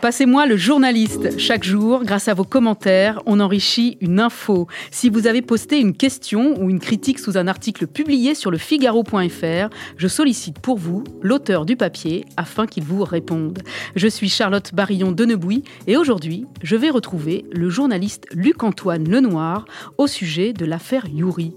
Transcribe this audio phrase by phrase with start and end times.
[0.00, 1.38] Passez-moi le journaliste.
[1.40, 4.68] Chaque jour, grâce à vos commentaires, on enrichit une info.
[4.92, 8.58] Si vous avez posté une question ou une critique sous un article publié sur le
[8.58, 13.58] figaro.fr, je sollicite pour vous l'auteur du papier afin qu'il vous réponde.
[13.96, 19.64] Je suis Charlotte Barillon Denebouy et aujourd'hui, je vais retrouver le journaliste Luc-Antoine Lenoir
[19.98, 21.52] au sujet de l'affaire Yuri.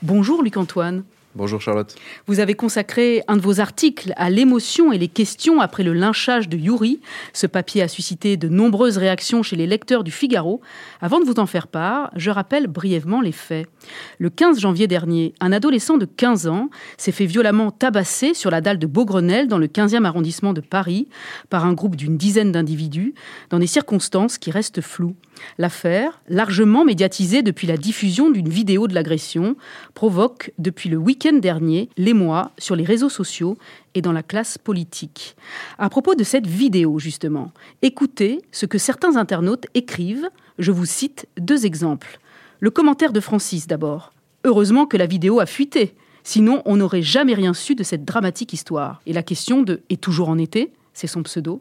[0.00, 1.02] Bonjour Luc-Antoine.
[1.36, 1.94] Bonjour Charlotte.
[2.26, 6.48] Vous avez consacré un de vos articles à l'émotion et les questions après le lynchage
[6.48, 7.02] de Yuri.
[7.34, 10.62] Ce papier a suscité de nombreuses réactions chez les lecteurs du Figaro.
[11.02, 13.68] Avant de vous en faire part, je rappelle brièvement les faits.
[14.18, 18.62] Le 15 janvier dernier, un adolescent de 15 ans s'est fait violemment tabasser sur la
[18.62, 21.06] dalle de Beaugrenelle dans le 15e arrondissement de Paris
[21.50, 23.12] par un groupe d'une dizaine d'individus
[23.50, 25.16] dans des circonstances qui restent floues.
[25.58, 29.54] L'affaire, largement médiatisée depuis la diffusion d'une vidéo de l'agression,
[29.92, 33.58] provoque depuis le week-end dernier l'émoi sur les réseaux sociaux
[33.94, 35.36] et dans la classe politique.
[35.78, 40.28] À propos de cette vidéo, justement, écoutez ce que certains internautes écrivent.
[40.58, 42.18] Je vous cite deux exemples.
[42.60, 44.12] Le commentaire de Francis d'abord.
[44.44, 45.94] Heureusement que la vidéo a fuité.
[46.22, 49.00] Sinon, on n'aurait jamais rien su de cette dramatique histoire.
[49.06, 50.72] Et la question de Et toujours en été?
[50.92, 51.60] C'est son pseudo.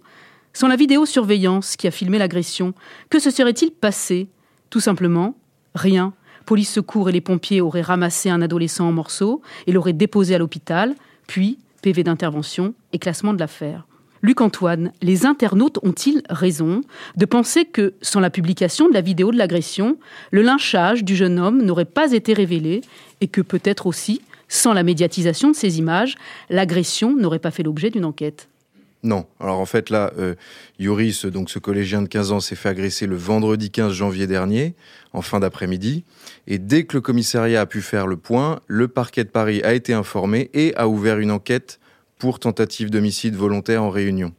[0.54, 2.74] Sans la vidéosurveillance qui a filmé l'agression,
[3.10, 4.28] que se serait-il passé?
[4.70, 5.36] Tout simplement,
[5.76, 6.14] rien.
[6.46, 10.38] Police secours et les pompiers auraient ramassé un adolescent en morceaux et l'auraient déposé à
[10.38, 10.96] l'hôpital,
[11.28, 13.86] puis PV d'intervention et classement de l'affaire.
[14.22, 16.82] Luc-Antoine, les internautes ont-ils raison
[17.16, 19.98] de penser que, sans la publication de la vidéo de l'agression,
[20.32, 22.82] le lynchage du jeune homme n'aurait pas été révélé
[23.22, 26.16] et que peut-être aussi, sans la médiatisation de ces images,
[26.50, 28.50] l'agression n'aurait pas fait l'objet d'une enquête?
[29.06, 29.28] Non.
[29.40, 30.36] Alors en fait là, euh,
[31.32, 34.76] donc ce collégien de 15 ans, s'est fait agresser le vendredi 15 janvier dernier,
[35.14, 36.04] en fin d'après-midi.
[36.48, 39.74] Et dès que le commissariat a pu faire le point, le parquet de Paris a
[39.74, 41.80] été informé et a ouvert une enquête
[42.18, 44.34] pour tentative d'homicide volontaire en réunion.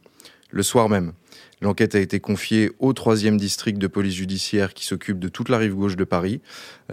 [0.49, 1.13] Le soir même.
[1.59, 5.57] L'enquête a été confiée au troisième district de police judiciaire qui s'occupe de toute la
[5.57, 6.39] rive gauche de Paris.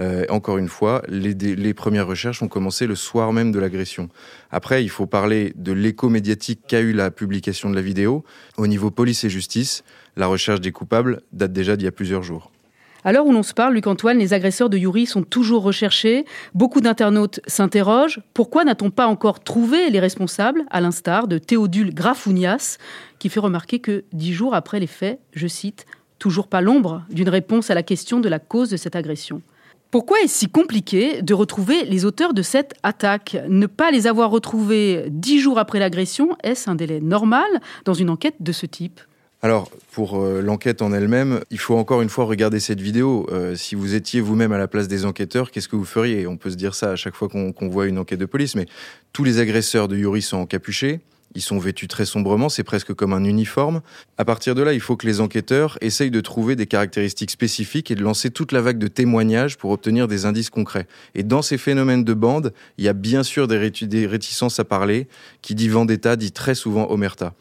[0.00, 4.08] Euh, encore une fois, les, les, premières recherches ont commencé le soir même de l'agression.
[4.50, 8.24] Après, il faut parler de l'écho médiatique qu'a eu la publication de la vidéo.
[8.56, 9.84] Au niveau police et justice,
[10.16, 12.50] la recherche des coupables date déjà d'il y a plusieurs jours.
[13.06, 16.24] À l'heure où l'on se parle, Luc-Antoine, les agresseurs de Yuri sont toujours recherchés.
[16.54, 18.20] Beaucoup d'internautes s'interrogent.
[18.32, 22.78] Pourquoi n'a-t-on pas encore trouvé les responsables, à l'instar de Théodule Grafounias,
[23.18, 25.84] qui fait remarquer que dix jours après les faits, je cite,
[26.18, 29.42] toujours pas l'ombre d'une réponse à la question de la cause de cette agression.
[29.90, 33.36] Pourquoi est-ce si compliqué de retrouver les auteurs de cette attaque?
[33.50, 38.08] Ne pas les avoir retrouvés dix jours après l'agression, est-ce un délai normal dans une
[38.08, 39.00] enquête de ce type?
[39.44, 43.26] Alors, pour euh, l'enquête en elle-même, il faut encore une fois regarder cette vidéo.
[43.30, 46.26] Euh, si vous étiez vous-même à la place des enquêteurs, qu'est-ce que vous feriez?
[46.26, 48.64] On peut se dire ça à chaque fois qu'on voit une enquête de police, mais
[49.12, 51.00] tous les agresseurs de Yuri sont encapuchés.
[51.34, 53.82] Ils sont vêtus très sombrement, c'est presque comme un uniforme.
[54.16, 57.90] À partir de là, il faut que les enquêteurs essayent de trouver des caractéristiques spécifiques
[57.90, 60.86] et de lancer toute la vague de témoignages pour obtenir des indices concrets.
[61.14, 63.58] Et dans ces phénomènes de bande, il y a bien sûr des,
[64.06, 65.06] réticences à parler.
[65.42, 67.34] Qui dit vendetta dit très souvent omerta.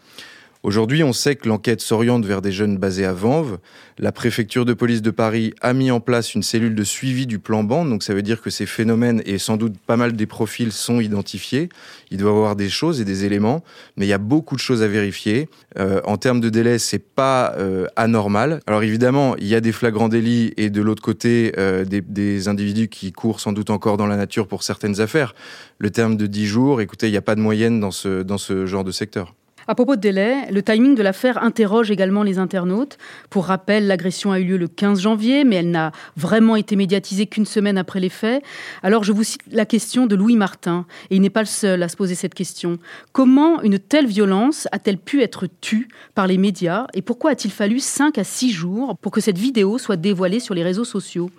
[0.63, 3.57] Aujourd'hui, on sait que l'enquête s'oriente vers des jeunes basés à Vanves.
[3.97, 7.37] La préfecture de police de Paris a mis en place une cellule de suivi du
[7.37, 10.25] plan bande, donc ça veut dire que ces phénomènes et sans doute pas mal des
[10.25, 11.67] profils sont identifiés.
[12.11, 13.61] Il doit y avoir des choses et des éléments,
[13.97, 15.49] mais il y a beaucoup de choses à vérifier.
[15.77, 18.61] Euh, en termes de délai, c'est pas euh, anormal.
[18.65, 22.47] Alors évidemment, il y a des flagrants délits et de l'autre côté, euh, des, des,
[22.47, 25.35] individus qui courent sans doute encore dans la nature pour certaines affaires.
[25.77, 28.37] Le terme de 10 jours, écoutez, il n'y a pas de moyenne dans ce, dans
[28.37, 29.33] ce genre de secteur.
[29.65, 32.97] À propos de délai, le timing de l'affaire interroge également les internautes.
[33.29, 37.27] Pour rappel, l'agression a eu lieu le 15 janvier, mais elle n'a vraiment été médiatisée
[37.27, 38.43] qu'une semaine après les faits.
[38.81, 41.81] Alors je vous cite la question de Louis Martin, et il n'est pas le seul
[41.81, 42.77] à se poser cette question.
[43.13, 47.79] Comment une telle violence a-t-elle pu être tue par les médias, et pourquoi a-t-il fallu
[47.79, 51.31] 5 à 6 jours pour que cette vidéo soit dévoilée sur les réseaux sociaux?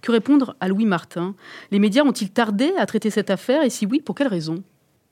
[0.00, 1.34] Que répondre à Louis Martin?
[1.72, 4.62] Les médias ont-ils tardé à traiter cette affaire, et si oui, pour quelles raisons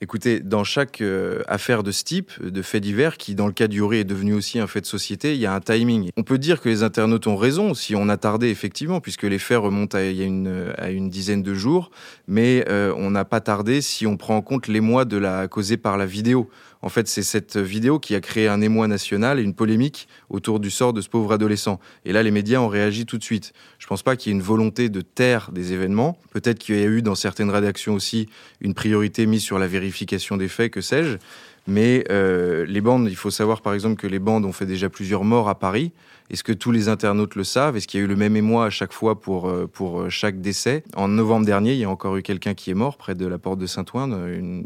[0.03, 3.69] Écoutez, dans chaque euh, affaire de ce type, de fait divers, qui dans le cas
[3.69, 6.11] d'Yuri est devenu aussi un fait de société, il y a un timing.
[6.17, 9.39] On peut dire que les internautes ont raison si on a tardé effectivement, puisque les
[9.39, 11.93] faits remontent à, une, dizaine de jours,
[12.27, 15.77] mais euh, on n'a pas tardé si on prend en compte l'émoi de la causée
[15.77, 16.51] par la vidéo.
[16.83, 20.59] En fait, c'est cette vidéo qui a créé un émoi national et une polémique autour
[20.59, 21.79] du sort de ce pauvre adolescent.
[22.05, 23.53] Et là, les médias ont réagi tout de suite.
[23.79, 26.19] Je ne pense pas qu'il y ait une volonté de taire des événements.
[26.33, 28.29] Peut-être qu'il y a eu dans certaines rédactions aussi
[28.61, 31.19] une priorité mise sur la vérification des faits, que sais-je.
[31.67, 34.89] Mais euh, les bandes, il faut savoir par exemple que les bandes ont fait déjà
[34.89, 35.93] plusieurs morts à Paris.
[36.31, 37.77] Est-ce que tous les internautes le savent?
[37.77, 40.09] Est-ce qu'il y a eu le même émoi à chaque fois pour, euh, pour euh,
[40.09, 40.83] chaque décès?
[40.97, 43.39] En novembre dernier, il y a encore eu quelqu'un qui est mort près de la
[43.39, 44.13] porte de Saint-Ouen,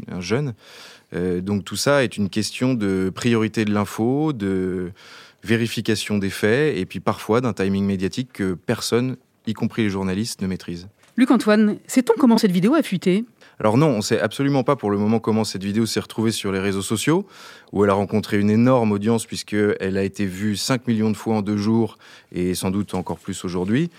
[0.07, 0.53] un jeune.
[1.13, 4.91] donc tout ça est une question de priorité de l'info, de
[5.43, 10.41] vérification des faits et puis parfois d'un timing médiatique que personne, y compris les journalistes,
[10.41, 10.87] ne maîtrise.
[11.15, 13.25] Luc-Antoine, sait-on comment cette vidéo a fuité?
[13.59, 16.51] Alors non, on sait absolument pas pour le moment comment cette vidéo s'est retrouvée sur
[16.51, 17.25] les réseaux sociaux,
[17.71, 21.37] où elle a rencontré une énorme audience puisqu'elle a été vue 5 millions de fois
[21.37, 21.97] en deux jours
[22.31, 23.89] et sans doute encore plus aujourd'hui.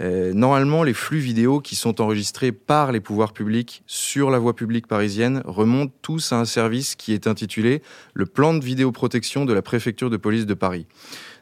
[0.00, 4.56] Euh, normalement, les flux vidéo qui sont enregistrés par les pouvoirs publics sur la voie
[4.56, 7.82] publique parisienne remontent tous à un service qui est intitulé
[8.12, 10.86] le plan de vidéoprotection de la préfecture de police de Paris.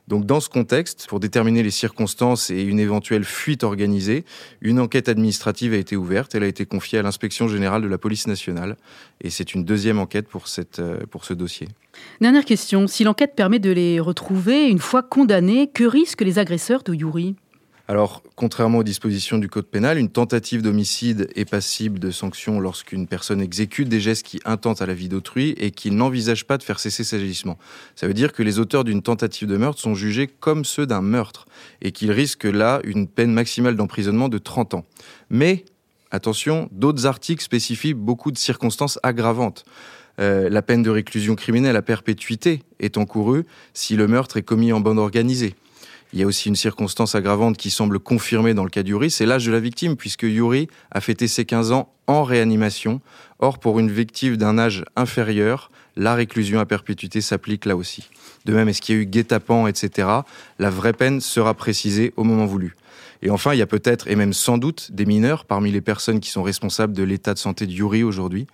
[0.09, 4.25] Donc dans ce contexte, pour déterminer les circonstances et une éventuelle fuite organisée,
[4.61, 6.35] une enquête administrative a été ouverte.
[6.35, 8.77] Elle a été confiée à l'inspection générale de la police nationale.
[9.21, 10.45] Et c'est une deuxième enquête pour,
[10.79, 11.69] euh, ce dossier.
[12.21, 12.87] Dernière question.
[12.87, 17.37] Si l'enquête permet de les retrouver une fois condamnés, que risquent les agresseurs de Yuri
[17.89, 23.09] alors, contrairement aux dispositions du Code pénal, une tentative d'homicide est passible de sanctions lorsqu'une
[23.09, 26.63] personne exécute des gestes qui intentent à la vie d'autrui et qui n'envisage pas de
[26.63, 27.59] faire cesser ses agissements.
[27.97, 31.03] Ça veut dire que les auteurs d'une tentative de meurtre sont jugés comme ceux d'un
[31.03, 31.47] meurtre
[31.81, 34.85] et qu'ils risquent là une peine maximale d'emprisonnement de 30 ans.
[35.29, 35.65] Mais,
[36.13, 39.65] attention, d'autres articles spécifient beaucoup de circonstances aggravantes.
[40.21, 43.45] Euh, la peine de réclusion criminelle à perpétuité est encourue
[43.75, 45.57] si le meurtre est commis en bande organisée.
[46.13, 49.25] Il y a aussi une circonstance aggravante qui semble confirmée dans le cas d'Yuri, c'est
[49.25, 53.01] l'âge de la victime, puisque Yuri a fêté ses 15 ans en réanimation.
[53.39, 58.09] Or, pour une victime d'un âge inférieur, la réclusion à perpétuité s'applique là aussi.
[58.45, 60.09] De même, est-ce qu'il y a eu guet-apens, etc.
[60.59, 62.75] La vraie peine sera précisée au moment voulu.
[63.25, 66.19] Et enfin, il y a peut-être, et même sans doute, des mineurs parmi les personnes
[66.19, 68.49] qui sont responsables de l'état de santé de Yuri aujourd'hui.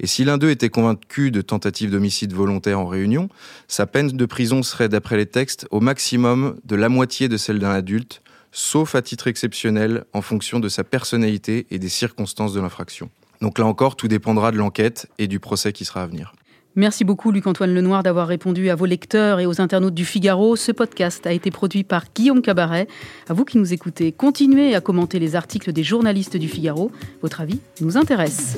[0.00, 3.28] Et si l'un d'eux était convaincu de tentative d'homicide volontaire en réunion,
[3.68, 7.60] sa peine de prison serait, d'après les textes, au maximum de la moitié de celle
[7.60, 8.20] d'un adulte,
[8.50, 13.10] sauf à titre exceptionnel en fonction de sa personnalité et des circonstances de l'infraction.
[13.40, 16.32] Donc là encore, tout dépendra de l'enquête et du procès qui sera à venir.
[16.78, 20.54] Merci beaucoup Luc-Antoine Lenoir d'avoir répondu à vos lecteurs et aux internautes du Figaro.
[20.54, 22.86] Ce podcast a été produit par Guillaume Cabaret.
[23.28, 26.92] À vous qui nous écoutez, continuez à commenter les articles des journalistes du Figaro.
[27.20, 28.56] Votre avis nous intéresse.